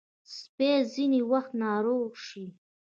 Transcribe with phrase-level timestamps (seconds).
[0.35, 2.45] سپي ځینې وخت ناروغ شي.